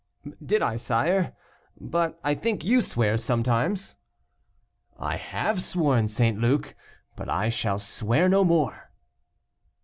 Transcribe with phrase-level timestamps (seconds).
[0.43, 1.35] "Did I, sire?
[1.79, 3.97] but I think you swear sometimes."
[4.97, 6.39] "I have sworn, St.
[6.41, 6.73] Luc,
[7.15, 8.89] but I shall swear no more."